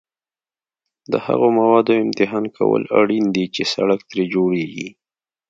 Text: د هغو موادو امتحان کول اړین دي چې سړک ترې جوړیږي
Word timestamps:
د 1.11 1.13
هغو 1.25 1.47
موادو 1.59 1.91
امتحان 2.05 2.45
کول 2.57 2.81
اړین 2.99 3.25
دي 3.35 3.45
چې 3.55 3.63
سړک 3.73 3.99
ترې 4.09 4.25
جوړیږي 4.33 4.89